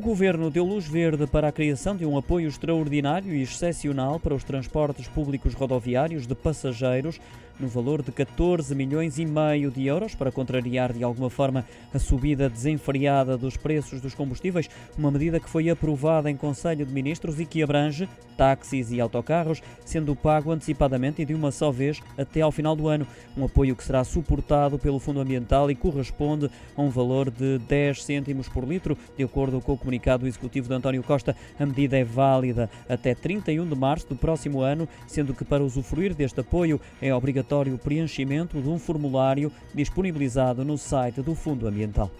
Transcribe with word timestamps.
O 0.00 0.02
Governo 0.02 0.50
deu 0.50 0.64
luz 0.64 0.86
verde 0.86 1.26
para 1.26 1.48
a 1.48 1.52
criação 1.52 1.94
de 1.94 2.06
um 2.06 2.16
apoio 2.16 2.48
extraordinário 2.48 3.34
e 3.34 3.42
excepcional 3.42 4.18
para 4.18 4.34
os 4.34 4.42
transportes 4.42 5.06
públicos 5.06 5.52
rodoviários 5.52 6.26
de 6.26 6.34
passageiros, 6.34 7.20
no 7.60 7.68
valor 7.68 8.02
de 8.02 8.10
14 8.10 8.74
milhões 8.74 9.18
e 9.18 9.26
meio 9.26 9.70
de 9.70 9.86
euros, 9.86 10.14
para 10.14 10.32
contrariar 10.32 10.92
de 10.92 11.04
alguma 11.04 11.28
forma 11.28 11.64
a 11.92 11.98
subida 11.98 12.48
desenfreada 12.48 13.36
dos 13.36 13.56
preços 13.56 14.00
dos 14.00 14.14
combustíveis, 14.14 14.68
uma 14.96 15.10
medida 15.10 15.38
que 15.38 15.48
foi 15.48 15.68
aprovada 15.68 16.30
em 16.30 16.36
Conselho 16.36 16.86
de 16.86 16.92
Ministros 16.92 17.38
e 17.38 17.44
que 17.44 17.62
abrange 17.62 18.08
táxis 18.36 18.90
e 18.90 19.00
autocarros, 19.00 19.62
sendo 19.84 20.16
pago 20.16 20.50
antecipadamente 20.50 21.20
e 21.20 21.26
de 21.26 21.34
uma 21.34 21.50
só 21.50 21.70
vez 21.70 22.00
até 22.16 22.40
ao 22.40 22.50
final 22.50 22.74
do 22.74 22.88
ano. 22.88 23.06
Um 23.36 23.44
apoio 23.44 23.76
que 23.76 23.84
será 23.84 24.02
suportado 24.02 24.78
pelo 24.78 24.98
Fundo 24.98 25.20
Ambiental 25.20 25.70
e 25.70 25.74
corresponde 25.74 26.50
a 26.74 26.80
um 26.80 26.88
valor 26.88 27.30
de 27.30 27.58
10 27.58 28.02
cêntimos 28.02 28.48
por 28.48 28.64
litro, 28.64 28.96
de 29.16 29.22
acordo 29.22 29.60
com 29.60 29.74
o 29.74 29.78
comunicado 29.78 30.26
executivo 30.26 30.68
de 30.68 30.74
António 30.74 31.02
Costa. 31.02 31.36
A 31.58 31.66
medida 31.66 31.98
é 31.98 32.04
válida 32.04 32.70
até 32.88 33.14
31 33.14 33.68
de 33.68 33.74
março 33.74 34.08
do 34.08 34.16
próximo 34.16 34.62
ano, 34.62 34.88
sendo 35.06 35.34
que 35.34 35.44
para 35.44 35.62
usufruir 35.62 36.14
deste 36.14 36.40
apoio 36.40 36.80
é 37.02 37.14
obrigatório 37.14 37.49
o 37.50 37.78
preenchimento 37.78 38.60
de 38.60 38.68
um 38.68 38.78
formulário 38.78 39.50
disponibilizado 39.74 40.64
no 40.64 40.78
site 40.78 41.20
do 41.20 41.34
Fundo 41.34 41.66
Ambiental. 41.66 42.10